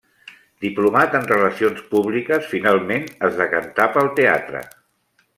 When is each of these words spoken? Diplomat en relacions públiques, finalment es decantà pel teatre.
Diplomat 0.63 1.17
en 1.19 1.27
relacions 1.31 1.83
públiques, 1.91 2.47
finalment 2.53 3.05
es 3.27 3.37
decantà 3.41 3.87
pel 3.99 4.09
teatre. 4.21 4.63